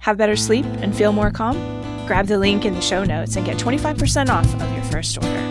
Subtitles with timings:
[0.00, 1.56] Have better sleep and feel more calm?
[2.06, 5.46] Grab the link in the show notes and get 25% off of your first order.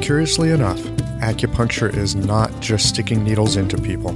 [0.00, 0.78] Curiously enough,
[1.20, 4.12] acupuncture is not just sticking needles into people.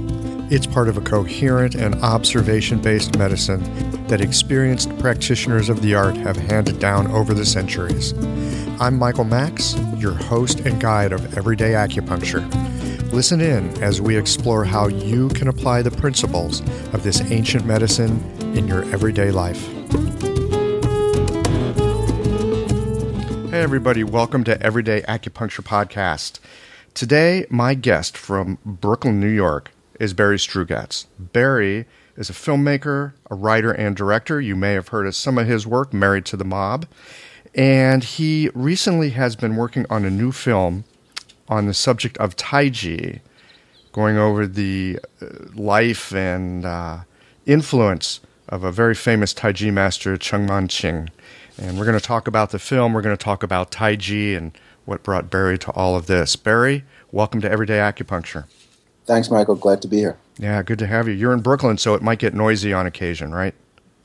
[0.53, 3.63] It's part of a coherent and observation based medicine
[4.05, 8.13] that experienced practitioners of the art have handed down over the centuries.
[8.79, 12.47] I'm Michael Max, your host and guide of Everyday Acupuncture.
[13.11, 16.59] Listen in as we explore how you can apply the principles
[16.93, 18.21] of this ancient medicine
[18.55, 19.65] in your everyday life.
[23.49, 26.37] Hey, everybody, welcome to Everyday Acupuncture Podcast.
[26.93, 31.05] Today, my guest from Brooklyn, New York, is Barry Strugatz.
[31.19, 34.39] Barry is a filmmaker, a writer, and director.
[34.39, 36.85] You may have heard of some of his work, Married to the Mob.
[37.55, 40.85] And he recently has been working on a new film
[41.47, 43.21] on the subject of Tai Chi,
[43.91, 46.99] going over the uh, life and uh,
[47.45, 51.09] influence of a very famous Tai Chi master, Chung Man Ching.
[51.57, 52.93] And we're going to talk about the film.
[52.93, 56.35] We're going to talk about Tai Chi and what brought Barry to all of this.
[56.35, 58.45] Barry, welcome to Everyday Acupuncture.
[59.05, 59.55] Thanks, Michael.
[59.55, 60.17] Glad to be here.
[60.37, 61.13] Yeah, good to have you.
[61.13, 63.53] You're in Brooklyn, so it might get noisy on occasion, right?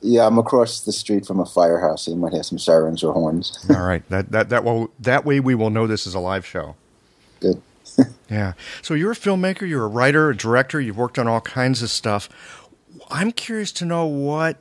[0.01, 3.13] Yeah, I'm across the street from a firehouse, so you might have some sirens or
[3.13, 3.67] horns.
[3.71, 6.47] All right, that that that will that way we will know this is a live
[6.47, 6.77] show.
[7.41, 7.61] Good.
[8.31, 8.53] yeah.
[8.83, 10.81] So you're a filmmaker, you're a writer, a director.
[10.81, 12.29] You've worked on all kinds of stuff.
[13.11, 14.59] I'm curious to know what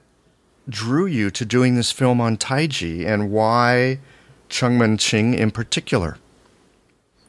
[0.70, 4.00] drew you to doing this film on Tai Chi and why
[4.50, 6.18] Chung Man Ching in particular.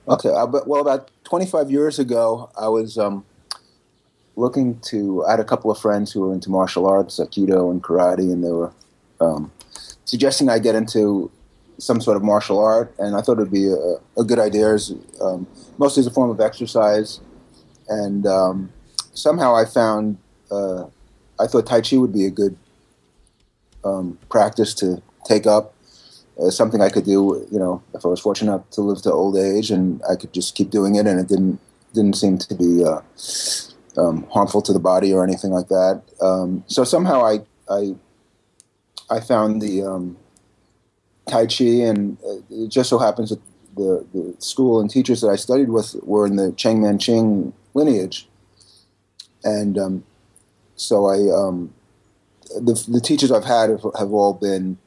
[0.09, 3.23] Okay, well, about 25 years ago, I was um,
[4.35, 5.27] looking to.
[5.27, 8.43] I had a couple of friends who were into martial arts, Aikido and karate, and
[8.43, 8.73] they were
[9.21, 9.53] um,
[10.07, 11.31] suggesting I get into
[11.77, 12.95] some sort of martial art.
[12.99, 15.47] And I thought it would be a, a good idea, as, um,
[15.77, 17.21] mostly as a form of exercise.
[17.89, 18.73] And um,
[19.13, 20.17] somehow I found,
[20.51, 20.85] uh,
[21.39, 22.57] I thought Tai Chi would be a good
[23.85, 25.75] um, practice to take up
[26.41, 29.13] uh, something I could do, you know, if I was fortunate enough to live to
[29.13, 31.59] old age, and I could just keep doing it, and it didn't
[31.95, 33.01] didn't seem to be uh,
[33.97, 36.03] um, harmful to the body or anything like that.
[36.21, 37.97] Um, so somehow I I
[39.11, 40.17] I found the um,
[41.29, 42.19] Tai Chi, and
[42.51, 43.41] it just so happens that
[43.77, 47.53] the, the school and teachers that I studied with were in the Cheng Man Ching
[47.75, 48.29] lineage,
[49.43, 50.05] and um,
[50.77, 51.75] so I um,
[52.55, 54.79] the the teachers I've had have, have all been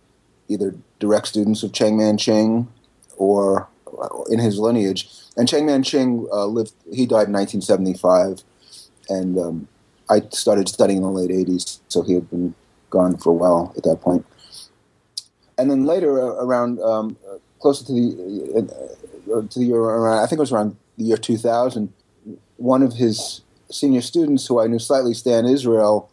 [0.51, 2.67] either direct students of Cheng Man Ching
[3.17, 3.67] or
[4.29, 5.09] in his lineage.
[5.37, 8.43] And Cheng Man Ching uh, lived, he died in 1975.
[9.09, 9.67] And um,
[10.09, 12.55] I started studying in the late 80s, so he had been
[12.89, 14.25] gone for a while at that point.
[15.57, 17.17] And then later, uh, around um,
[17.59, 18.69] closer to the
[19.31, 21.93] uh, to the year around, I think it was around the year 2000,
[22.57, 26.09] one of his senior students, who I knew slightly, Stan Israel,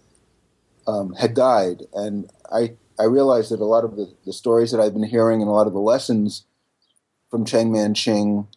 [0.87, 4.81] um, had died, and I I realized that a lot of the, the stories that
[4.81, 6.45] I've been hearing and a lot of the lessons
[7.31, 8.49] from Cheng Man Ching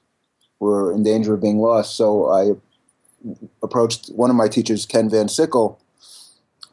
[0.59, 1.95] were in danger of being lost.
[1.95, 2.51] So I
[3.61, 5.79] approached one of my teachers, Ken Van Sickle,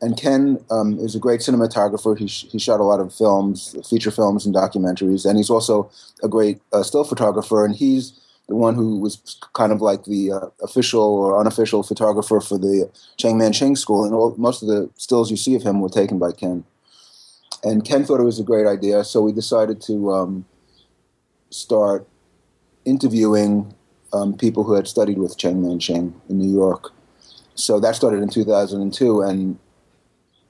[0.01, 2.17] and Ken um, is a great cinematographer.
[2.17, 5.91] He, sh- he shot a lot of films, feature films, and documentaries, and he's also
[6.23, 7.65] a great uh, still photographer.
[7.65, 12.41] And he's the one who was kind of like the uh, official or unofficial photographer
[12.41, 15.63] for the Cheng Man Ching School, and all, most of the stills you see of
[15.63, 16.65] him were taken by Ken
[17.65, 20.45] and Ken thought it was a great idea, so we decided to um,
[21.51, 22.07] start
[22.85, 23.75] interviewing
[24.13, 26.93] um, people who had studied with Cheng Man Ching in New York.
[27.55, 29.59] So that started in 2002, and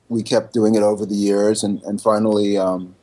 [0.08, 2.94] we kept doing it over the years, and, and finally, um,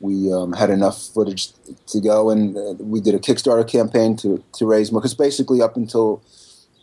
[0.00, 1.52] we um, had enough footage
[1.86, 5.00] to go, and uh, we did a Kickstarter campaign to to raise more.
[5.00, 6.22] Because basically, up until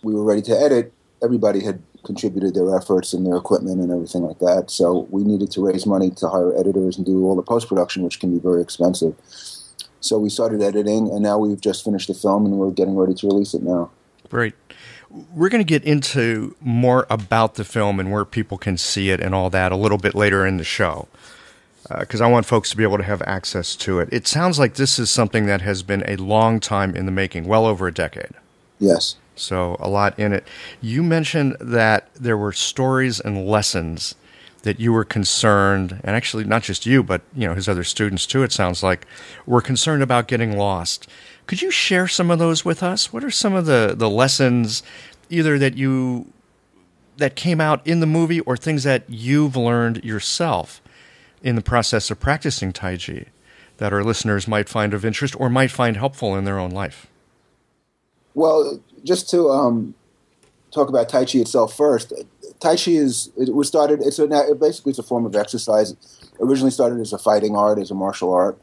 [0.04, 0.92] we were ready to edit,
[1.22, 4.70] everybody had contributed their efforts and their equipment and everything like that.
[4.70, 8.04] So we needed to raise money to hire editors and do all the post production,
[8.04, 9.16] which can be very expensive.
[10.00, 13.14] So we started editing, and now we've just finished the film, and we're getting ready
[13.14, 13.90] to release it now.
[14.30, 14.54] Great.
[15.10, 19.22] We're going to get into more about the film and where people can see it
[19.22, 21.08] and all that a little bit later in the show
[22.00, 24.10] because uh, I want folks to be able to have access to it.
[24.12, 27.46] It sounds like this is something that has been a long time in the making,
[27.46, 28.32] well over a decade.
[28.80, 29.16] Yes.
[29.36, 30.48] So a lot in it.
[30.82, 34.16] You mentioned that there were stories and lessons
[34.64, 38.26] that you were concerned, and actually not just you, but you know his other students
[38.26, 38.44] too.
[38.44, 39.06] It sounds like
[39.46, 41.08] were concerned about getting lost.
[41.48, 43.12] Could you share some of those with us?
[43.12, 44.82] What are some of the the lessons,
[45.30, 46.28] either that you
[47.18, 50.82] that came out in the movie or things that you've learned yourself
[51.44, 53.26] in the process of practicing Tai Chi
[53.78, 57.08] that our listeners might find of interest or might find helpful in their own life?
[58.34, 59.96] Well, just to um,
[60.72, 62.14] talk about Tai Chi itself first,
[62.60, 64.02] Tai Chi is it was started.
[64.02, 65.96] It's a it basically it's a form of exercise.
[66.40, 68.58] Originally started as a fighting art, as a martial art,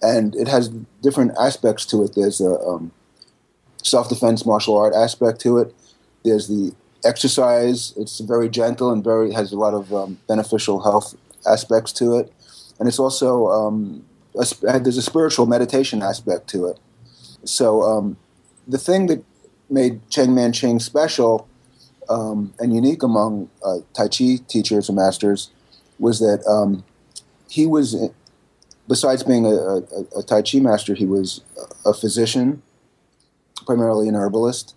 [0.00, 0.68] and it has
[1.02, 2.14] different aspects to it.
[2.14, 2.92] There's a um,
[3.82, 5.74] self defense martial art aspect to it.
[6.24, 6.72] There's the
[7.04, 7.92] exercise.
[7.96, 11.14] It's very gentle and very has a lot of um, beneficial health
[11.46, 12.32] aspects to it,
[12.78, 14.04] and it's also um,
[14.38, 16.78] a, there's a spiritual meditation aspect to it.
[17.44, 18.16] So um,
[18.68, 19.24] the thing that
[19.70, 21.48] made Cheng Man Ching special
[22.08, 25.50] um, and unique among uh, Tai Chi teachers and masters
[25.98, 26.84] was that um,
[27.48, 27.96] he was,
[28.88, 31.42] besides being a, a, a, Tai Chi master, he was
[31.86, 32.62] a physician,
[33.64, 34.74] primarily an herbalist.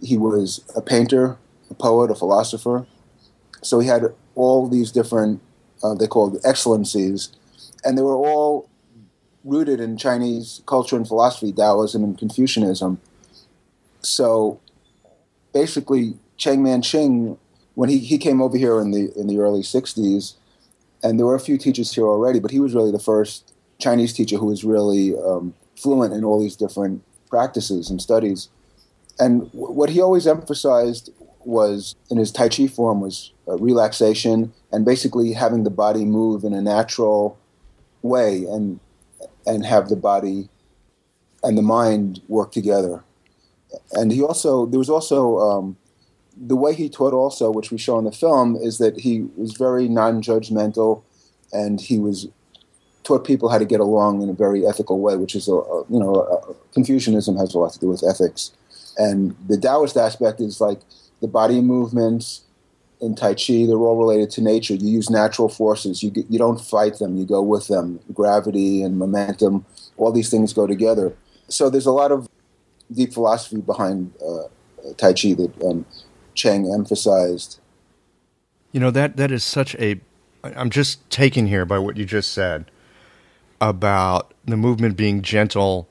[0.00, 1.36] He was a painter,
[1.70, 2.86] a poet, a philosopher.
[3.62, 5.40] So he had all these different,
[5.82, 7.30] uh, they called excellencies,
[7.84, 8.68] and they were all
[9.44, 13.00] rooted in Chinese culture and philosophy, Taoism and Confucianism.
[14.02, 14.60] So
[15.52, 17.38] basically, Cheng Man Ching,
[17.74, 20.34] when he, he came over here in the in the early '60s,
[21.02, 24.12] and there were a few teachers here already, but he was really the first Chinese
[24.12, 28.48] teacher who was really um, fluent in all these different practices and studies.
[29.18, 31.10] And w- what he always emphasized
[31.44, 36.44] was in his Tai Chi form was uh, relaxation and basically having the body move
[36.44, 37.38] in a natural
[38.02, 38.80] way and
[39.46, 40.48] and have the body
[41.42, 43.02] and the mind work together.
[43.92, 45.76] And he also there was also um,
[46.36, 49.52] the way he taught also, which we show in the film, is that he was
[49.52, 51.02] very non-judgmental,
[51.52, 52.28] and he was
[53.04, 55.84] taught people how to get along in a very ethical way, which is a, a
[55.88, 58.52] you know a, Confucianism has a lot to do with ethics,
[58.96, 60.80] and the Taoist aspect is like
[61.20, 62.42] the body movements
[63.00, 63.66] in Tai Chi.
[63.66, 64.74] They're all related to nature.
[64.74, 66.02] You use natural forces.
[66.02, 67.16] You you don't fight them.
[67.16, 68.00] You go with them.
[68.12, 69.64] Gravity and momentum.
[69.96, 71.14] All these things go together.
[71.48, 72.28] So there's a lot of
[72.92, 74.48] deep philosophy behind uh,
[74.96, 75.84] Tai Chi that um,
[76.34, 77.58] Cheng emphasized.
[78.72, 80.00] You know that that is such a.
[80.44, 82.70] I'm just taken here by what you just said
[83.60, 85.88] about the movement being gentle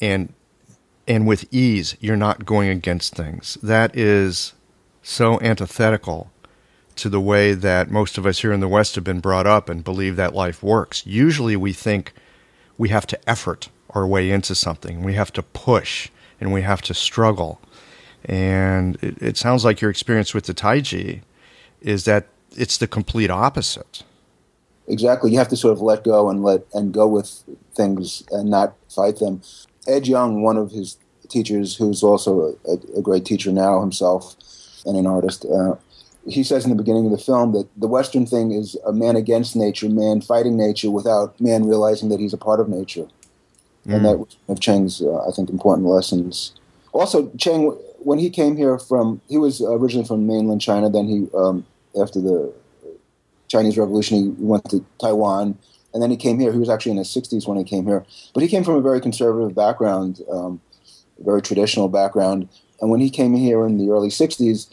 [0.00, 0.32] and
[1.06, 1.96] and with ease.
[2.00, 3.58] You're not going against things.
[3.62, 4.54] That is
[5.02, 6.30] so antithetical
[6.96, 9.68] to the way that most of us here in the West have been brought up
[9.68, 11.06] and believe that life works.
[11.06, 12.12] Usually, we think
[12.78, 15.04] we have to effort our way into something.
[15.04, 17.60] We have to push and we have to struggle.
[18.24, 21.22] And it, it sounds like your experience with the Taiji
[21.80, 22.26] is that
[22.56, 24.02] it's the complete opposite.
[24.88, 25.32] Exactly.
[25.32, 27.42] You have to sort of let go and let and go with
[27.74, 29.42] things and not fight them.
[29.86, 30.96] Ed Young, one of his
[31.28, 34.36] teachers, who's also a, a great teacher now himself
[34.84, 35.74] and an artist, uh,
[36.28, 39.16] he says in the beginning of the film that the Western thing is a man
[39.16, 43.06] against nature, man fighting nature without man realizing that he's a part of nature.
[43.86, 43.94] Mm.
[43.94, 46.52] And that was one of Cheng's, uh, I think, important lessons.
[46.92, 47.76] Also, Cheng
[48.06, 50.88] when he came here from, he was originally from mainland China.
[50.88, 51.66] Then he, um,
[52.00, 52.52] after the
[53.48, 55.58] Chinese Revolution, he went to Taiwan,
[55.92, 56.52] and then he came here.
[56.52, 58.80] He was actually in his 60s when he came here, but he came from a
[58.80, 60.60] very conservative background, um,
[61.18, 62.48] very traditional background.
[62.80, 64.72] And when he came here in the early 60s,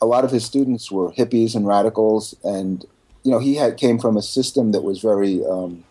[0.00, 2.86] a lot of his students were hippies and radicals, and
[3.24, 5.84] you know he had came from a system that was very um,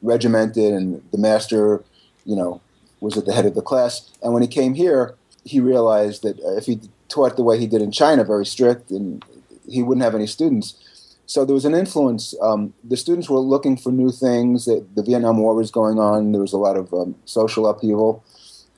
[0.00, 1.84] regimented, and the master,
[2.24, 2.60] you know,
[3.00, 4.10] was at the head of the class.
[4.22, 5.14] And when he came here,
[5.44, 9.24] he realized that if he taught the way he did in China, very strict, and
[9.68, 10.74] he wouldn't have any students.
[11.26, 12.34] So there was an influence.
[12.40, 14.66] Um, the students were looking for new things.
[14.66, 16.32] The Vietnam War was going on.
[16.32, 18.22] There was a lot of um, social upheaval,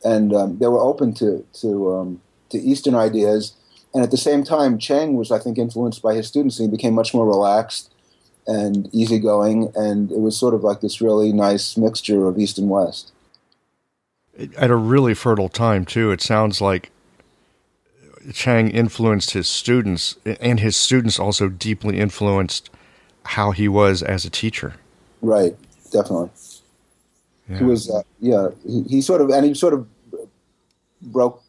[0.05, 2.21] and um, they were open to to um,
[2.51, 3.55] to Eastern ideas.
[3.93, 6.77] And at the same time, Cheng was, I think, influenced by his students, and he
[6.77, 7.93] became much more relaxed
[8.47, 12.69] and easygoing, and it was sort of like this really nice mixture of East and
[12.69, 13.13] West.
[14.57, 16.11] At a really fertile time, too.
[16.11, 16.91] It sounds like
[18.33, 22.71] Chang influenced his students, and his students also deeply influenced
[23.25, 24.75] how he was as a teacher.
[25.23, 25.57] Right,
[25.91, 26.31] definitely.
[27.49, 27.59] Yeah.
[27.59, 29.87] He was, uh, yeah, he, he sort of, and he sort of
[31.03, 31.43] broke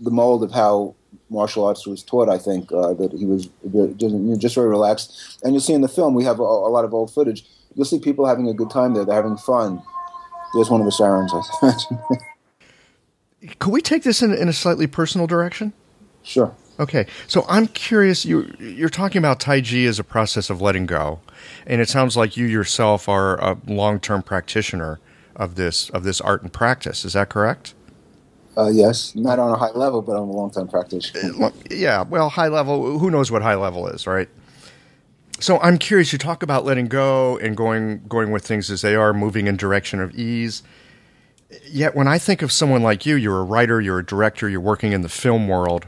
[0.00, 0.94] the mold of how
[1.28, 2.28] martial arts was taught.
[2.28, 3.48] I think uh, that he was
[3.96, 5.38] just, just, very relaxed.
[5.42, 7.44] And you'll see in the film we have a, a, lot of old footage.
[7.74, 9.04] You'll see people having a good time there.
[9.04, 9.82] They're having fun.
[10.54, 11.32] There's one of the sirens.
[13.58, 15.72] Could we take this in, in a slightly personal direction?
[16.22, 16.54] Sure.
[16.78, 18.24] Okay, so I'm curious.
[18.24, 21.20] You you're talking about Tai Chi as a process of letting go,
[21.66, 24.98] and it sounds like you yourself are a long term practitioner
[25.36, 27.04] of this of this art and practice.
[27.04, 27.74] Is that correct?
[28.56, 31.12] Uh, yes, not on a high level, but on a long time practice.
[31.14, 32.98] Uh, yeah, well, high level.
[32.98, 34.28] Who knows what high level is, right?
[35.38, 36.12] So I'm curious.
[36.12, 39.56] You talk about letting go and going going with things as they are, moving in
[39.56, 40.62] direction of ease.
[41.64, 44.60] Yet, when I think of someone like you, you're a writer, you're a director, you're
[44.60, 45.86] working in the film world.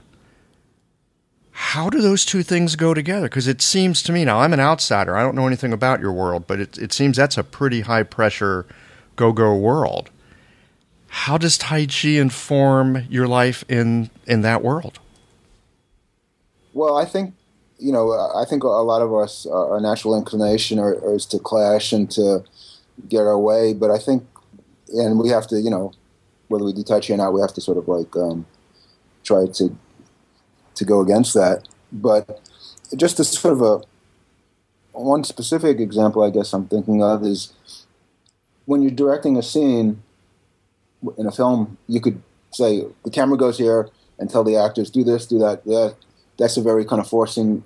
[1.52, 3.26] How do those two things go together?
[3.26, 5.16] Because it seems to me now, I'm an outsider.
[5.16, 8.02] I don't know anything about your world, but it, it seems that's a pretty high
[8.02, 8.66] pressure
[9.16, 10.10] go go world.
[11.08, 14.98] How does Tai Chi inform your life in in that world?
[16.72, 17.34] Well, I think
[17.82, 22.08] you know, I think a lot of us, our natural inclination is to clash and
[22.12, 22.44] to
[23.08, 23.74] get our way.
[23.74, 24.24] But I think,
[24.92, 25.92] and we have to, you know,
[26.48, 28.46] whether we do Tai Chi or not, we have to sort of like um,
[29.24, 29.76] try to
[30.74, 31.68] to go against that.
[31.90, 32.40] But
[32.96, 33.82] just as sort of a
[34.92, 37.52] one specific example, I guess I'm thinking of is
[38.66, 40.02] when you're directing a scene
[41.18, 42.22] in a film, you could
[42.52, 45.62] say the camera goes here and tell the actors do this, do that.
[45.64, 45.90] Yeah,
[46.38, 47.64] that's a very kind of forcing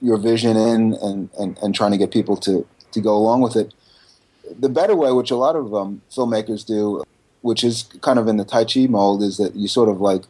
[0.00, 3.54] your vision in and, and, and trying to get people to, to go along with
[3.56, 3.74] it.
[4.58, 7.02] The better way, which a lot of um, filmmakers do,
[7.42, 10.22] which is kind of in the Tai Chi mold, is that you sort of like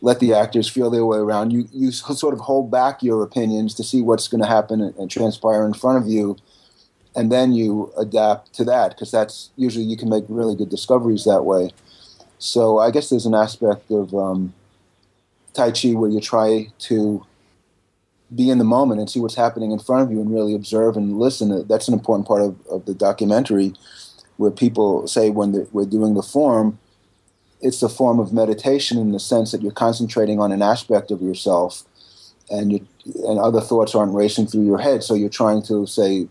[0.00, 1.52] let the actors feel their way around.
[1.52, 4.94] You you sort of hold back your opinions to see what's going to happen and,
[4.96, 6.36] and transpire in front of you,
[7.14, 11.24] and then you adapt to that because that's usually you can make really good discoveries
[11.24, 11.70] that way.
[12.38, 14.54] So I guess there's an aspect of um,
[15.54, 17.24] Tai Chi where you try to
[18.34, 20.96] be in the moment and see what's happening in front of you and really observe
[20.96, 21.66] and listen.
[21.66, 23.74] That's an important part of, of the documentary
[24.36, 26.78] where people say when we're doing the form,
[27.60, 31.20] it's a form of meditation in the sense that you're concentrating on an aspect of
[31.22, 31.84] yourself
[32.50, 32.86] and you,
[33.26, 35.02] and other thoughts aren't racing through your head.
[35.02, 36.28] So you're trying to say,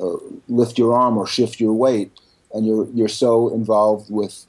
[0.00, 0.16] uh,
[0.48, 2.10] lift your arm or shift your weight,
[2.52, 4.46] and you're you're so involved with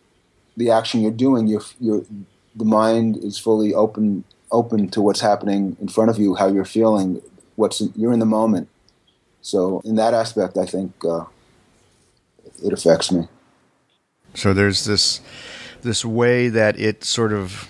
[0.57, 2.03] the action you're doing, you're, you're
[2.55, 4.23] the mind is fully open
[4.55, 7.21] open to what's happening in front of you, how you're feeling,
[7.55, 8.69] what's in, you're in the moment.
[9.41, 11.25] So in that aspect, I think uh,
[12.63, 13.27] it affects me.
[14.33, 15.21] So there's this
[15.81, 17.69] this way that it sort of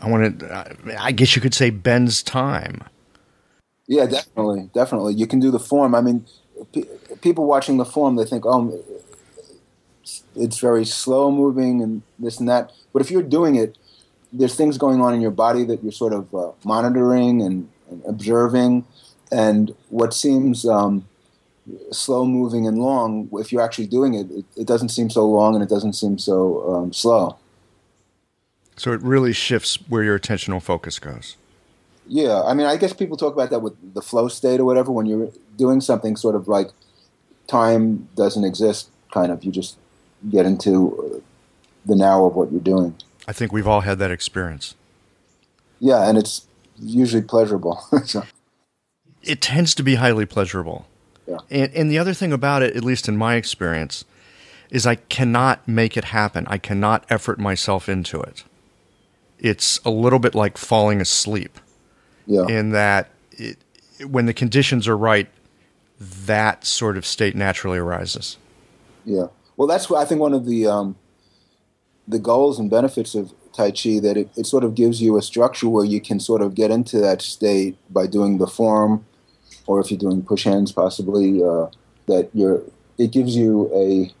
[0.00, 2.82] I want to I guess you could say bends time.
[3.86, 5.14] Yeah, definitely, definitely.
[5.14, 5.94] You can do the form.
[5.94, 6.24] I mean,
[7.20, 8.82] people watching the form, they think, oh,
[10.34, 12.72] it's very slow moving and this and that.
[12.92, 13.76] But if you're doing it,
[14.32, 18.02] there's things going on in your body that you're sort of uh, monitoring and, and,
[18.06, 18.84] observing.
[19.30, 21.06] And what seems um,
[21.90, 25.54] slow moving and long, if you're actually doing it, it, it, doesn't seem so long
[25.54, 27.36] and it doesn't seem so um, slow.
[28.76, 31.36] So it really shifts where your attentional focus goes.
[32.08, 34.90] Yeah, I mean, I guess people talk about that with the flow state or whatever.
[34.90, 36.70] When you're doing something, sort of like
[37.46, 38.90] time doesn't exist.
[39.12, 39.76] Kind of, you just
[40.30, 41.20] get into uh,
[41.86, 42.96] the now of what you're doing.
[43.26, 44.74] I think we've all had that experience.
[45.80, 46.46] Yeah, and it's
[46.78, 47.82] usually pleasurable.
[48.04, 48.24] so.
[49.22, 50.86] It tends to be highly pleasurable.
[51.26, 51.38] Yeah.
[51.50, 54.04] And, and the other thing about it, at least in my experience,
[54.70, 56.46] is I cannot make it happen.
[56.48, 58.44] I cannot effort myself into it.
[59.38, 61.58] It's a little bit like falling asleep
[62.26, 62.46] yeah.
[62.46, 63.58] in that it,
[64.06, 65.28] when the conditions are right,
[65.98, 68.38] that sort of state naturally arises.
[69.04, 69.26] Yeah.
[69.56, 70.96] Well, that's what I think one of the um,
[72.06, 75.22] the goals and benefits of Tai Chi that it, it sort of gives you a
[75.22, 79.04] structure where you can sort of get into that state by doing the form,
[79.66, 81.66] or if you're doing push hands, possibly uh,
[82.06, 82.62] that you're.
[82.98, 84.12] It gives you a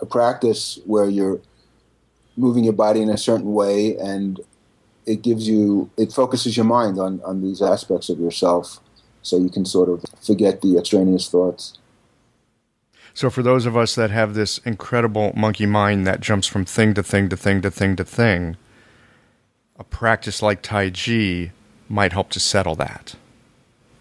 [0.00, 1.40] a practice where you're
[2.36, 4.40] moving your body in a certain way and
[5.06, 8.80] it gives you it focuses your mind on on these aspects of yourself
[9.22, 11.78] so you can sort of forget the extraneous thoughts
[13.20, 16.94] so for those of us that have this incredible monkey mind that jumps from thing
[16.94, 18.56] to thing to thing to thing to thing
[19.78, 21.52] a practice like tai chi
[21.86, 23.16] might help to settle that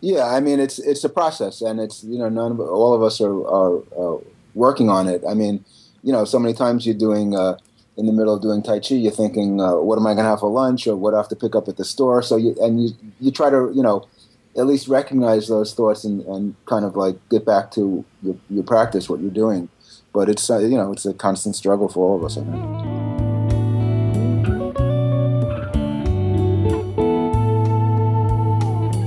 [0.01, 3.03] Yeah, I mean it's it's a process, and it's you know none of all of
[3.03, 4.21] us are are
[4.55, 5.21] working on it.
[5.27, 5.65] I mean,
[6.03, 7.57] you know, so many times you're doing uh,
[7.97, 10.29] in the middle of doing tai chi, you're thinking, uh, what am I going to
[10.29, 12.21] have for lunch, or what I have to pick up at the store.
[12.21, 14.07] So you and you you try to you know
[14.59, 18.63] at least recognize those thoughts and, and kind of like get back to your, your
[18.63, 19.69] practice, what you're doing.
[20.13, 22.37] But it's uh, you know it's a constant struggle for all of us.
[22.37, 22.99] I think.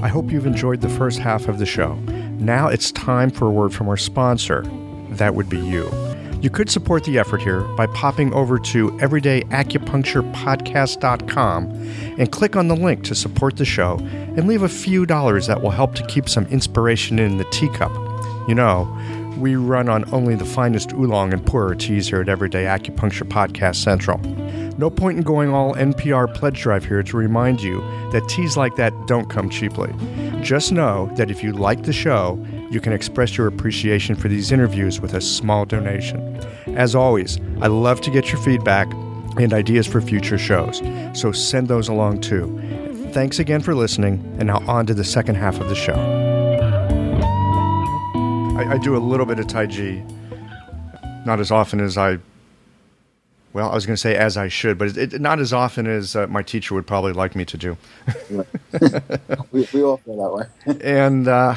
[0.02, 1.94] I hope you've enjoyed the first half of the show.
[2.38, 4.62] Now it's time for a word from our sponsor.
[5.10, 6.11] That would be you.
[6.42, 11.64] You could support the effort here by popping over to everydayacupuncturepodcast.com
[12.18, 15.62] and click on the link to support the show and leave a few dollars that
[15.62, 17.92] will help to keep some inspiration in the teacup.
[18.48, 18.92] You know,
[19.38, 23.76] we run on only the finest oolong and pu'er teas here at Everyday Acupuncture Podcast
[23.76, 24.20] Central.
[24.78, 28.76] No point in going all NPR pledge drive here to remind you that teas like
[28.76, 29.92] that don't come cheaply.
[30.42, 34.50] Just know that if you like the show, you can express your appreciation for these
[34.50, 36.36] interviews with a small donation.
[36.76, 38.90] As always, I love to get your feedback
[39.38, 40.80] and ideas for future shows,
[41.12, 42.58] so send those along too.
[43.12, 45.94] Thanks again for listening, and now on to the second half of the show.
[48.56, 50.02] I, I do a little bit of Tai Chi,
[51.26, 52.18] not as often as I
[53.52, 55.86] well, I was going to say as I should, but it, it, not as often
[55.86, 57.76] as uh, my teacher would probably like me to do.
[59.50, 60.80] we, we, all feel that way.
[60.82, 61.56] and uh,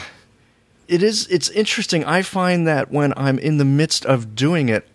[0.88, 2.04] it is it's interesting.
[2.04, 4.88] I find that when I'm in the midst of doing it,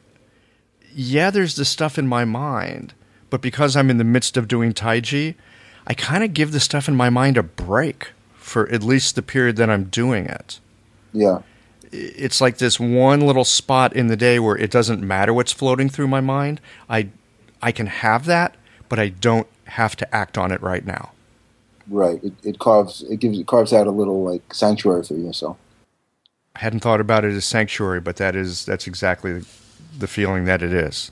[0.94, 2.92] yeah, there's the stuff in my mind,
[3.30, 5.34] but because I'm in the midst of doing Tai Chi,
[5.86, 9.22] I kind of give the stuff in my mind a break for at least the
[9.22, 10.60] period that I'm doing it.
[11.12, 11.42] Yeah
[11.92, 15.88] it's like this one little spot in the day where it doesn't matter what's floating
[15.88, 16.60] through my mind.
[16.88, 17.08] I
[17.62, 18.54] I can have that,
[18.88, 21.12] but I don't have to act on it right now.
[21.88, 22.22] Right.
[22.22, 25.56] It, it carves it gives it carves out a little like sanctuary for yourself.
[26.56, 29.42] I hadn't thought about it as sanctuary, but that is that's exactly
[29.98, 31.10] the feeling that it is.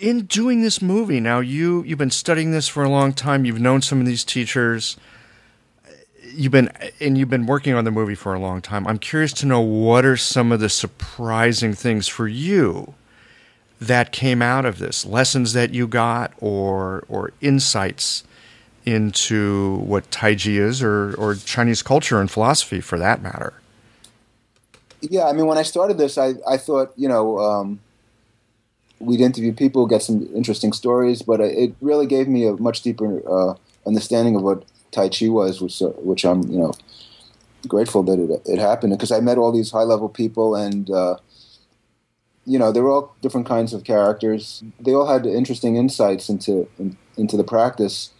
[0.00, 3.44] In doing this movie, now you you've been studying this for a long time.
[3.44, 4.96] You've known some of these teachers
[6.36, 6.70] you've been
[7.00, 8.86] and you've been working on the movie for a long time.
[8.86, 12.94] I'm curious to know what are some of the surprising things for you
[13.80, 18.24] that came out of this, lessons that you got, or or insights
[18.84, 23.54] into what Taiji is, or or Chinese culture and philosophy, for that matter.
[25.00, 27.38] Yeah, I mean, when I started this, I I thought you know.
[27.38, 27.80] Um,
[28.98, 33.20] we'd interview people, get some interesting stories, but it really gave me a much deeper
[33.28, 33.54] uh,
[33.86, 34.64] understanding of what
[34.96, 36.72] Tai Chi was, which uh, which I'm you know
[37.68, 40.90] grateful that it it happened because I met all these high level people and.
[40.90, 41.16] Uh,
[42.48, 44.62] you know, they were all different kinds of characters.
[44.78, 48.10] They all had interesting insights into in, into the practice.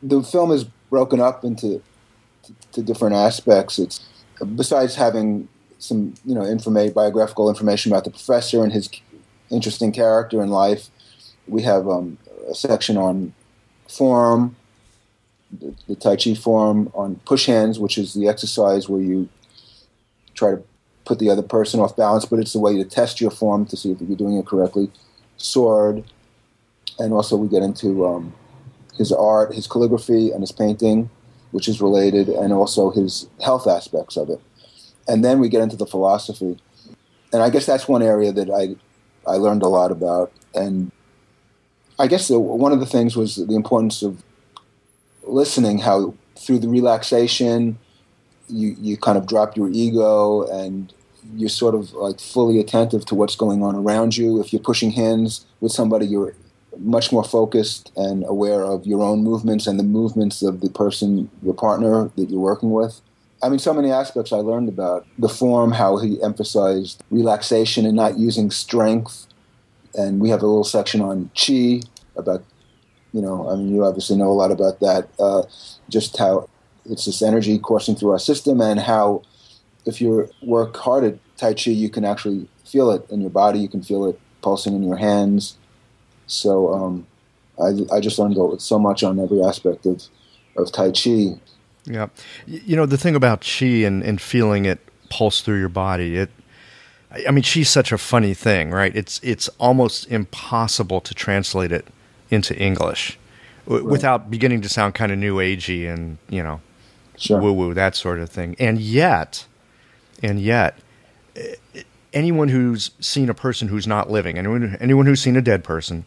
[0.00, 1.82] The film is broken up into
[2.44, 3.80] to, to different aspects.
[3.80, 3.98] It's
[4.54, 8.88] besides having some you know information, biographical information about the professor and his
[9.50, 10.88] interesting character in life.
[11.48, 12.16] We have um,
[12.48, 13.34] a section on
[13.88, 14.54] form,
[15.50, 19.28] the, the Tai Chi form on push hands, which is the exercise where you
[20.34, 20.62] try to
[21.04, 23.76] put the other person off balance, but it's a way to test your form to
[23.76, 24.90] see if you're doing it correctly.
[25.36, 26.04] Sword,
[26.98, 28.34] and also we get into um,
[28.96, 31.08] his art, his calligraphy, and his painting,
[31.52, 34.40] which is related, and also his health aspects of it.
[35.06, 36.58] And then we get into the philosophy,
[37.32, 38.76] and I guess that's one area that I
[39.28, 40.32] I learned a lot about.
[40.54, 40.90] And
[41.98, 44.22] I guess the, one of the things was the importance of
[45.28, 47.78] listening how through the relaxation
[48.48, 50.92] you you kind of drop your ego and
[51.34, 54.40] you're sort of like fully attentive to what's going on around you.
[54.40, 56.34] If you're pushing hands with somebody, you're
[56.78, 61.30] much more focused and aware of your own movements and the movements of the person,
[61.42, 63.00] your partner that you're working with.
[63.42, 67.94] I mean, so many aspects I learned about the form, how he emphasized relaxation and
[67.94, 69.26] not using strength.
[69.94, 71.80] And we have a little section on chi
[72.16, 72.44] about
[73.12, 75.08] you know, I mean, you obviously know a lot about that.
[75.18, 75.42] Uh,
[75.88, 76.48] just how
[76.84, 79.22] it's this energy coursing through our system, and how
[79.86, 83.58] if you work hard at Tai Chi, you can actually feel it in your body.
[83.58, 85.56] You can feel it pulsing in your hands.
[86.26, 87.06] So um,
[87.60, 90.02] I, I just learned so much on every aspect of
[90.56, 91.40] of Tai Chi.
[91.84, 92.08] Yeah,
[92.46, 96.16] you know the thing about Chi and, and feeling it pulse through your body.
[96.16, 96.30] It,
[97.26, 98.94] I mean, Chi's such a funny thing, right?
[98.94, 101.86] It's it's almost impossible to translate it
[102.30, 103.18] into English
[103.64, 103.90] w- right.
[103.90, 106.60] without beginning to sound kind of new agey and you know
[107.16, 107.40] sure.
[107.40, 108.56] woo woo that sort of thing.
[108.58, 109.46] And yet,
[110.22, 110.78] and yet,
[112.12, 116.04] anyone who's seen a person who's not living, anyone anyone who's seen a dead person,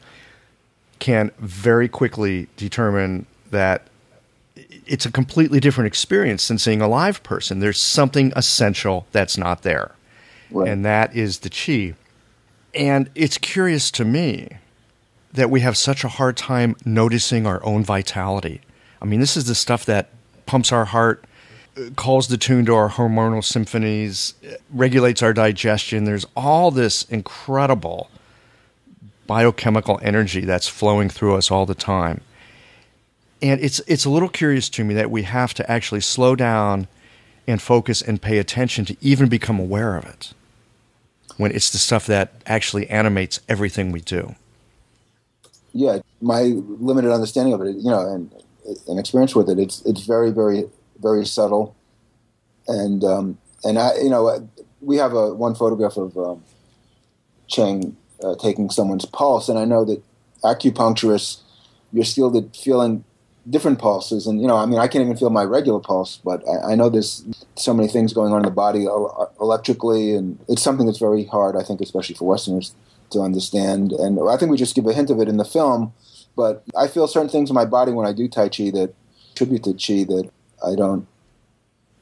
[1.00, 3.88] can very quickly determine that
[4.86, 7.60] it's a completely different experience than seeing a live person.
[7.60, 9.92] There's something essential that's not there,
[10.52, 10.70] right.
[10.70, 11.96] and that is the chi.
[12.74, 14.48] And it's curious to me
[15.34, 18.62] that we have such a hard time noticing our own vitality.
[19.02, 20.10] I mean, this is the stuff that
[20.46, 21.24] pumps our heart,
[21.96, 24.34] calls the tune to our hormonal symphonies,
[24.72, 26.04] regulates our digestion.
[26.04, 28.10] There's all this incredible
[29.28, 32.22] biochemical energy that's flowing through us all the time.
[33.42, 36.88] And it's it's a little curious to me that we have to actually slow down
[37.48, 40.34] and focus and pay attention to even become aware of it.
[41.38, 44.36] When it's the stuff that actually animates everything we do.
[45.74, 48.32] Yeah, my limited understanding of it, you know, and
[48.88, 50.66] an experience with it, it's it's very very
[51.00, 51.76] very subtle,
[52.68, 54.50] and um, and I you know
[54.82, 56.44] we have a one photograph of um,
[57.48, 60.04] Cheng uh, taking someone's pulse, and I know that
[60.44, 61.42] acupuncturists
[61.94, 63.04] you're at feeling
[63.50, 66.44] different pulses, and you know I mean I can't even feel my regular pulse, but
[66.48, 67.24] I, I know there's
[67.56, 68.86] so many things going on in the body
[69.40, 72.74] electrically, and it's something that's very hard I think especially for Westerners
[73.12, 75.94] to understand, and I think we just give a hint of it in the film.
[76.36, 78.94] But I feel certain things in my body when I do Tai Chi that
[79.36, 80.30] tribute to Chi that
[80.66, 81.08] I don't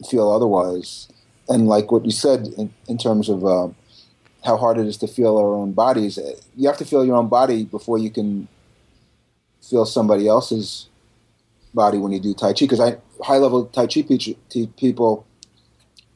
[0.08, 1.08] feel otherwise.
[1.48, 3.70] And like what you said in, in terms of uh,
[4.46, 7.16] how hard it is to feel our own bodies, eh, you have to feel your
[7.16, 8.48] own body before you can
[9.62, 10.88] feel somebody else's
[11.74, 12.66] body when you do Tai Chi.
[12.66, 14.04] Because I high level Tai Chi
[14.78, 15.26] people,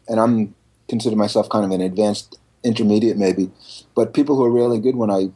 [0.07, 0.53] and I'm
[0.87, 3.51] consider myself kind of an advanced intermediate maybe,
[3.95, 5.29] but people who are really good when I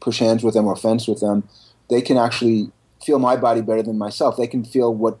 [0.00, 1.48] push hands with them or fence with them,
[1.88, 2.70] they can actually
[3.04, 4.36] feel my body better than myself.
[4.36, 5.18] They can feel what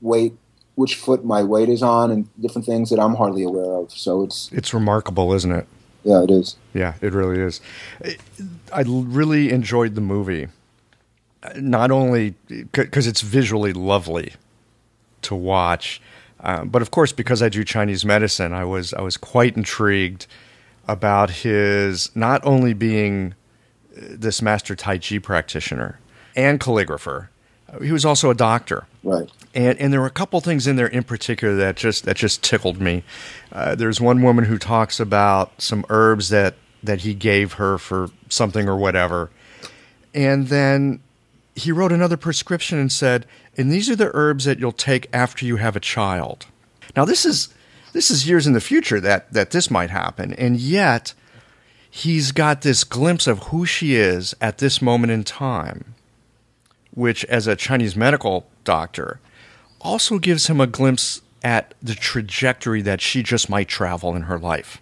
[0.00, 0.34] weight
[0.76, 3.90] which foot my weight is on and different things that I'm hardly aware of.
[3.92, 5.66] So it's it's remarkable, isn't it?
[6.04, 6.56] Yeah, it is.
[6.72, 7.60] Yeah, it really is.
[8.72, 10.46] I really enjoyed the movie,
[11.56, 12.34] not only
[12.72, 14.34] because it's visually lovely
[15.22, 16.00] to watch,
[16.40, 20.26] uh, but of course because I do Chinese medicine, I was I was quite intrigued
[20.86, 23.34] about his not only being
[23.92, 25.98] this master Tai Chi practitioner
[26.34, 27.28] and calligrapher,
[27.82, 28.86] he was also a doctor.
[29.02, 29.30] Right.
[29.54, 32.42] And and there were a couple things in there in particular that just that just
[32.42, 33.04] tickled me.
[33.52, 38.10] Uh, there's one woman who talks about some herbs that that he gave her for
[38.28, 39.30] something or whatever,
[40.14, 41.00] and then
[41.54, 45.46] he wrote another prescription and said, "And these are the herbs that you'll take after
[45.46, 46.46] you have a child."
[46.94, 47.48] Now this is
[47.96, 51.14] this is years in the future that that this might happen, and yet
[51.90, 55.96] he's got this glimpse of who she is at this moment in time
[56.96, 59.20] which, as a Chinese medical doctor,
[59.82, 64.38] also gives him a glimpse at the trajectory that she just might travel in her
[64.38, 64.80] life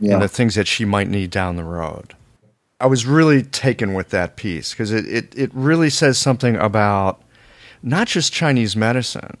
[0.00, 0.14] yeah.
[0.14, 2.14] and the things that she might need down the road.
[2.80, 7.22] I was really taken with that piece because it, it, it really says something about
[7.80, 9.36] not just Chinese medicine,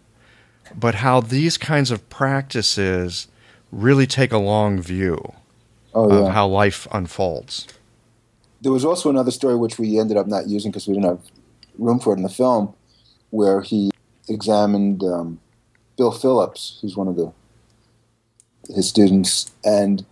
[0.78, 3.28] but how these kinds of practices
[3.70, 5.32] really take a long view
[5.94, 6.26] oh, yeah.
[6.26, 7.66] of how life unfolds.
[8.60, 11.20] There was also another story which we ended up not using because we didn't have
[11.78, 12.74] room for it in the film,
[13.30, 13.90] where he
[14.28, 15.40] examined um,
[15.96, 17.32] Bill Phillips, who's one of the
[18.72, 20.06] his students, and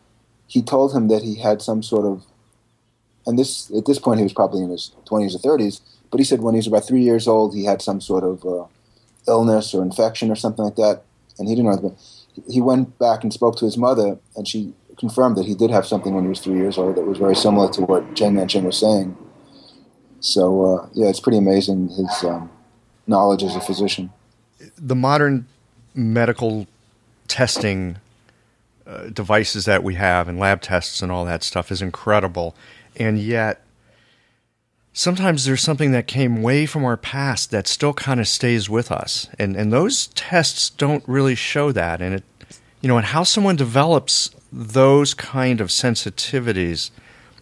[0.48, 2.24] he told him that he had some sort of,
[3.26, 6.24] and this at this point he was probably in his twenties or thirties, but he
[6.24, 8.64] said when he was about three years old he had some sort of uh,
[9.30, 11.04] illness or infection or something like that,
[11.38, 11.96] and he didn't know.
[12.48, 15.86] He went back and spoke to his mother, and she confirmed that he did have
[15.86, 18.48] something when he was three years old that was very similar to what Cheng Man
[18.48, 19.16] Ching was saying.
[20.20, 22.50] So uh, yeah, it's pretty amazing his um,
[23.06, 24.10] knowledge as a physician.
[24.76, 25.46] The modern
[25.94, 26.66] medical
[27.28, 27.96] testing
[28.86, 32.54] uh, devices that we have and lab tests and all that stuff is incredible,
[32.96, 33.62] and yet
[34.92, 38.90] sometimes there's something that came way from our past that still kind of stays with
[38.90, 42.24] us, and and those tests don't really show that, and it
[42.80, 46.90] you know, and how someone develops those kind of sensitivities,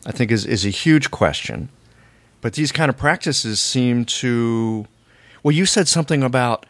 [0.04, 1.68] I think is is a huge question.
[2.40, 4.86] But these kind of practices seem to.
[5.42, 6.66] Well, you said something about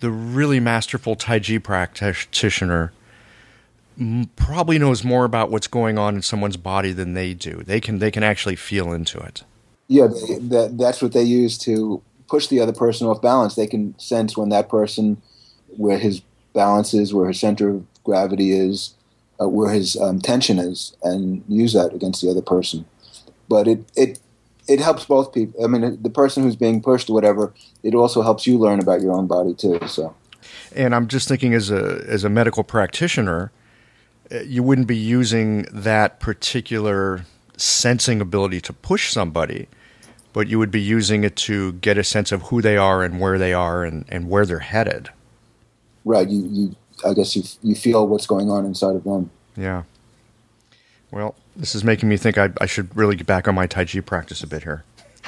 [0.00, 2.92] the really masterful Tai Chi practitioner
[4.36, 7.62] probably knows more about what's going on in someone's body than they do.
[7.64, 9.44] They can they can actually feel into it.
[9.88, 13.54] Yeah, that that's what they use to push the other person off balance.
[13.54, 15.22] They can sense when that person,
[15.76, 16.22] where his
[16.54, 18.94] balance is, where his center of gravity is,
[19.40, 22.84] uh, where his um, tension is, and use that against the other person.
[23.48, 24.18] But it it
[24.68, 25.62] it helps both people.
[25.62, 29.00] I mean, the person who's being pushed or whatever, it also helps you learn about
[29.00, 29.78] your own body too.
[29.86, 30.14] So,
[30.74, 33.52] and I'm just thinking as a as a medical practitioner,
[34.32, 37.24] uh, you wouldn't be using that particular
[37.56, 39.68] sensing ability to push somebody,
[40.32, 43.20] but you would be using it to get a sense of who they are and
[43.20, 45.08] where they are and, and where they're headed.
[46.04, 46.28] Right.
[46.28, 49.30] You, you, I guess you, you feel what's going on inside of them.
[49.56, 49.84] Yeah.
[51.10, 53.86] Well, this is making me think I, I should really get back on my Tai
[53.86, 54.84] Chi practice a bit here.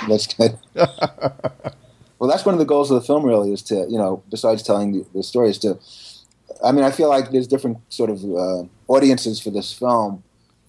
[0.07, 0.59] That's good.
[0.75, 4.63] well, that's one of the goals of the film, really, is to, you know, besides
[4.63, 5.79] telling the, the story, is to,
[6.63, 10.23] I mean, I feel like there's different sort of uh, audiences for this film.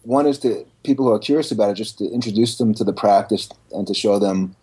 [0.03, 2.93] One is to people who are curious about it, just to introduce them to the
[2.93, 4.55] practice and to show them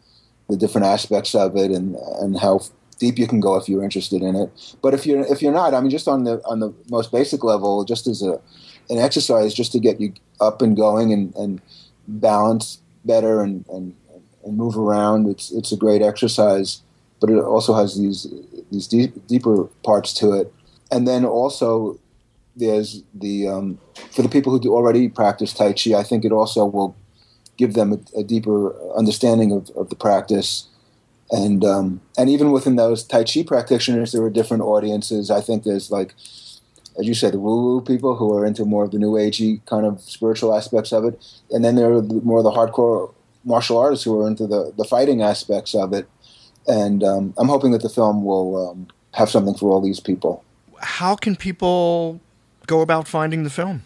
[0.49, 2.61] the different aspects of it and and how
[2.99, 4.77] deep you can go if you're interested in it.
[4.83, 7.45] But if you're if you're not, I mean, just on the on the most basic
[7.45, 8.41] level, just as a
[8.89, 11.61] an exercise, just to get you up and going and, and
[12.07, 13.95] balance better and, and
[14.45, 16.83] and move around, it's it's a great exercise.
[17.21, 18.27] But it also has these
[18.71, 20.53] these deep, deeper parts to it,
[20.91, 21.99] and then also
[22.57, 23.79] there's the um,
[24.11, 25.95] for the people who do already practice Tai Chi.
[25.95, 26.97] I think it also will
[27.57, 30.69] give them a, a deeper understanding of, of the practice,
[31.31, 35.31] and um, and even within those Tai Chi practitioners, there are different audiences.
[35.31, 36.15] I think there's like,
[36.99, 39.65] as you said, the woo woo people who are into more of the new agey
[39.67, 43.13] kind of spiritual aspects of it, and then there are more of the hardcore
[43.45, 46.09] martial artists who are into the the fighting aspects of it.
[46.69, 50.43] And um, I'm hoping that the film will um, have something for all these people.
[50.81, 52.21] How can people
[52.67, 53.83] go about finding the film?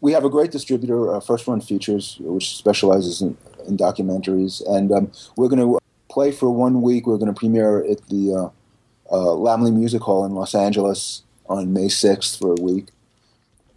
[0.00, 3.36] We have a great distributor, uh, First Run Features, which specializes in,
[3.68, 5.78] in documentaries, and um, we're going to
[6.10, 7.06] play for one week.
[7.06, 11.72] We're going to premiere at the uh, uh, Laemmle Music Hall in Los Angeles on
[11.72, 12.88] May 6th for a week.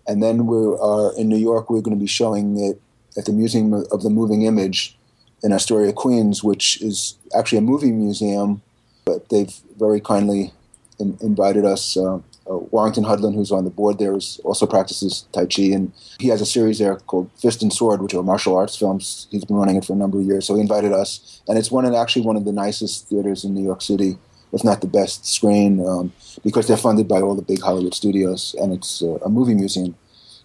[0.07, 1.69] And then we are in New York.
[1.69, 2.81] We're going to be showing it
[3.17, 4.97] at the Museum of the Moving Image
[5.43, 8.61] in Astoria, Queens, which is actually a movie museum,
[9.05, 10.51] but they've very kindly
[10.99, 15.27] in, invited us uh, uh, Warrington Hudlin, who's on the board there, is also practices
[15.31, 18.55] Tai Chi, and he has a series there called Fist and Sword, which are martial
[18.55, 19.27] arts films.
[19.31, 21.71] He's been running it for a number of years, so he invited us, and it's
[21.71, 24.17] one of actually one of the nicest theaters in New York City,
[24.53, 28.55] if not the best screen, um, because they're funded by all the big Hollywood studios,
[28.59, 29.95] and it's uh, a movie museum.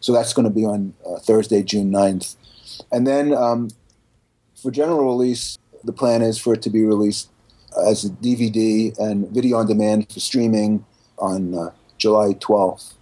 [0.01, 2.37] So that's going to be on uh, Thursday, June 9th.
[2.91, 3.69] And then um,
[4.61, 7.31] for general release, the plan is for it to be released
[7.87, 10.85] as a DVD and video on demand for streaming
[11.19, 12.95] on uh, July 12th.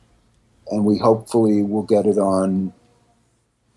[0.71, 2.75] And we hopefully will get it on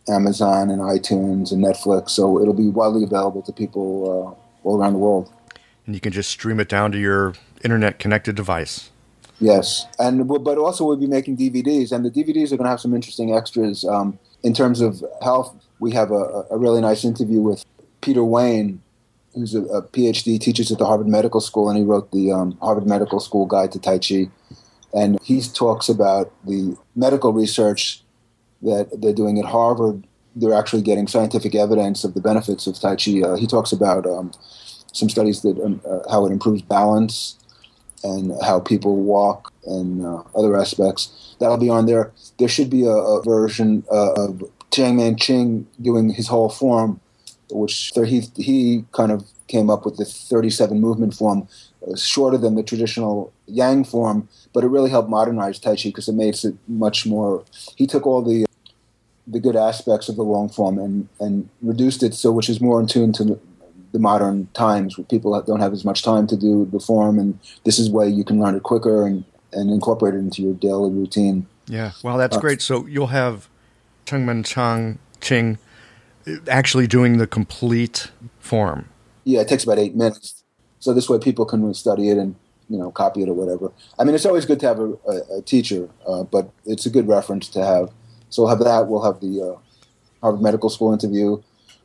[0.10, 2.10] Amazon and iTunes and Netflix.
[2.10, 5.32] So it'll be widely available to people uh, all around the world.
[5.86, 8.90] And you can just stream it down to your internet connected device.
[9.40, 9.88] Yes.
[9.98, 12.94] And but also we'll be making DVDs, and the DVDs are going to have some
[12.94, 13.84] interesting extras.
[13.84, 17.66] Um, in terms of health, we have a, a really nice interview with
[18.02, 18.82] Peter Wayne,
[19.34, 22.58] who's a, a, PhD, teaches at the Harvard Medical School, and he wrote the um,
[22.62, 24.30] Harvard Medical School Guide to Tai Chi.
[24.94, 28.04] And he talks about the medical research
[28.62, 30.06] that they're doing at Harvard.
[30.36, 33.22] They're actually getting scientific evidence of the benefits of Tai Chi.
[33.22, 34.32] Uh, he talks about um,
[34.94, 37.38] some studies that um, uh, how it improves balance
[38.04, 41.36] and how people walk and uh, other aspects.
[41.40, 42.12] That'll be on there.
[42.40, 47.00] There should be a, a version uh, of Chang Man Ching doing his whole form,
[47.50, 51.48] which he he kind of came up with the 37 movement form,
[51.86, 56.08] uh, shorter than the traditional Yang form, but it really helped modernize Tai Chi because
[56.08, 57.44] it makes it much more.
[57.76, 58.46] He took all the
[59.28, 62.82] the good aspects of the long form and and reduced it so which is more
[62.82, 63.40] in tune to
[63.92, 67.38] the modern times where people don't have as much time to do the form, and
[67.66, 70.90] this is where you can learn it quicker and and incorporate it into your daily
[70.90, 71.46] routine.
[71.68, 72.62] Yeah, well, that's uh, great.
[72.62, 73.50] So you'll have
[74.06, 75.58] Chengmen Chang Ching
[76.48, 78.88] actually doing the complete form.
[79.24, 80.44] Yeah, it takes about eight minutes.
[80.80, 82.36] So this way, people can study it and
[82.72, 83.72] you know copy it or whatever.
[84.00, 86.90] I mean, it's always good to have a, a, a teacher, uh, but it's a
[86.90, 87.92] good reference to have.
[88.30, 88.88] So we'll have that.
[88.88, 89.60] We'll have the uh,
[90.22, 91.42] Harvard Medical School interview,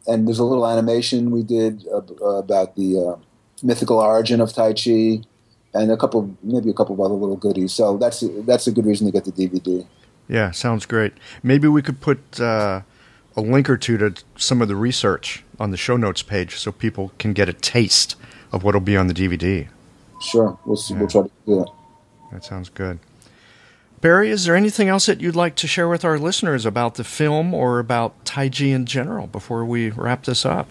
[0.07, 3.17] and there's a little animation we did uh, about the uh,
[3.63, 5.23] mythical origin of Tai Chi,
[5.75, 7.73] and a couple, maybe a couple of other little goodies.
[7.73, 9.87] So that's that's a good reason to get the DVD.
[10.29, 11.13] Yeah, sounds great.
[11.43, 12.83] Maybe we could put uh,
[13.37, 16.73] a link or two to some of the research on the show notes page so
[16.73, 18.17] people can get a taste
[18.53, 19.69] of what'll be on the DVD.
[20.21, 20.95] Sure, we'll see.
[20.95, 21.01] Yeah.
[21.01, 21.71] We'll try to do that.
[22.33, 22.99] That sounds good.
[24.01, 27.05] Barry, is there anything else that you'd like to share with our listeners about the
[27.05, 30.69] film or about Tai Chi in general before we wrap this up?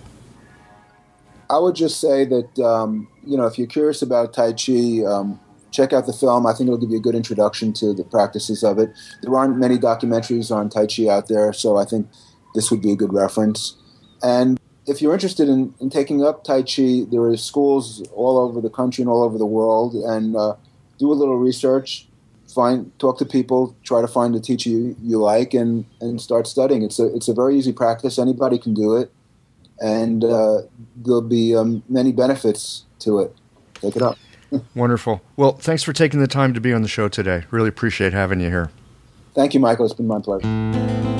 [1.49, 5.39] I would just say that um, you know if you're curious about Tai Chi, um,
[5.71, 6.45] check out the film.
[6.45, 8.91] I think it'll give you a good introduction to the practices of it.
[9.21, 12.08] There aren't many documentaries on Tai Chi out there, so I think
[12.53, 13.75] this would be a good reference.
[14.23, 18.62] And if you're interested in, in taking up Tai Chi, there are schools all over
[18.62, 20.56] the country and all over the world, and uh,
[21.00, 22.08] do a little research.
[22.54, 26.48] Find, talk to people, try to find a teacher you, you like, and, and start
[26.48, 26.84] studying.
[26.84, 28.17] It's a it's a very easy practice.
[28.17, 29.12] Anybody can do it,
[29.82, 30.62] and uh,
[30.95, 33.36] there'll be um, many benefits to it.
[33.76, 34.17] Take it up.
[34.76, 35.21] Wonderful.
[35.36, 37.43] Well, thanks for taking the time to be on the show today.
[37.52, 38.71] Really appreciate having you here.
[39.34, 39.86] Thank you, Michael.
[39.86, 41.14] It's been my pleasure.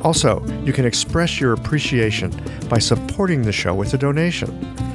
[0.04, 2.32] Also, you can express your appreciation
[2.70, 4.52] by supporting the show with a donation.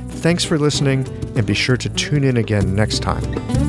[0.09, 1.05] Thanks for listening,
[1.37, 3.59] and be sure to tune in again next time.